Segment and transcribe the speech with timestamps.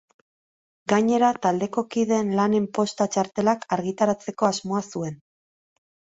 [0.91, 5.21] Gainera taldeko kideen lanen posta txartelak argitaratzeko asmoa zuen.